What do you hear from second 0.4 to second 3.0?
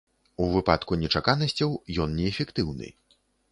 У выпадку нечаканасцяў, ён неэфектыўны.